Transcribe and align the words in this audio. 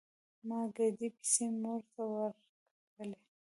ما 0.47 0.59
ګردې 0.75 1.07
پيسې 1.17 1.45
مور 1.61 1.81
ته 1.93 2.01
ورکولې. 2.13 3.19